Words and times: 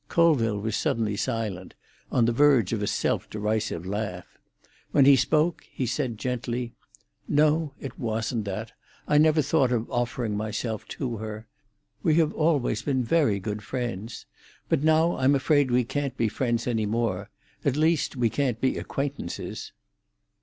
Colville 0.07 0.57
was 0.57 0.75
suddenly 0.75 1.15
silent, 1.15 1.75
on 2.11 2.25
the 2.25 2.31
verge 2.31 2.73
of 2.73 2.81
a 2.81 2.87
self 2.87 3.29
derisive 3.29 3.85
laugh. 3.85 4.39
When 4.89 5.05
he 5.05 5.15
spoke, 5.15 5.67
he 5.71 5.85
said 5.85 6.17
gently: 6.17 6.73
"No; 7.27 7.75
it 7.79 7.99
wasn't 7.99 8.45
that. 8.45 8.71
I 9.07 9.19
never 9.19 9.43
thought 9.43 9.71
of 9.71 9.87
offering 9.91 10.35
myself 10.35 10.87
to 10.97 11.17
her. 11.17 11.45
We 12.01 12.15
have 12.15 12.33
always 12.33 12.81
been 12.81 13.03
very 13.03 13.39
good 13.39 13.61
friends. 13.61 14.25
But 14.69 14.83
now 14.83 15.17
I'm 15.17 15.35
afraid 15.35 15.69
we 15.69 15.83
can't 15.83 16.17
be 16.17 16.29
friends 16.29 16.65
any 16.65 16.87
more—at 16.87 17.77
least 17.77 18.15
we 18.15 18.31
can't 18.31 18.59
be 18.59 18.79
acquaintances." 18.79 19.71